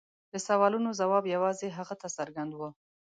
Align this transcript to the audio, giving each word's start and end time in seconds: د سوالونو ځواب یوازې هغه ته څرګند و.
د 0.31 0.33
سوالونو 0.47 0.89
ځواب 0.99 1.23
یوازې 1.35 1.67
هغه 1.77 1.95
ته 2.01 2.07
څرګند 2.17 2.51
و. 2.55 2.61